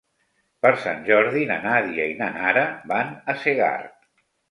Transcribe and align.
Per 0.65 0.71
Sant 0.85 1.03
Jordi 1.09 1.45
na 1.53 1.59
Nàdia 1.67 2.09
i 2.15 2.17
na 2.25 2.33
Nara 2.41 2.67
van 2.95 3.17
a 3.37 3.41
Segart. 3.47 4.15